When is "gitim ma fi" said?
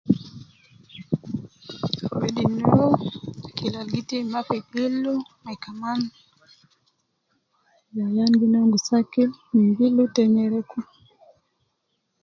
3.93-4.57